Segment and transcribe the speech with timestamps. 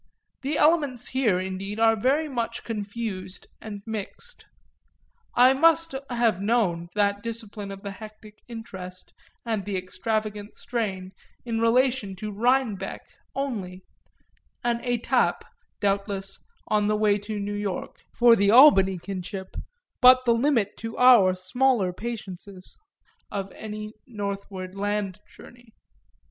[0.41, 1.95] The elements here indeed are
[2.27, 4.47] much confused and mixed
[5.35, 9.13] I must have known that discipline of the hectic interest
[9.45, 11.11] and the extravagant strain
[11.45, 13.03] in relation to Rhinebeck
[13.35, 13.83] only;
[14.63, 15.41] an étape,
[15.79, 19.55] doubtless, on the way to New York, for the Albany kinship,
[20.01, 22.75] but the limit to our smaller patiences
[23.31, 25.75] of any northward land journey.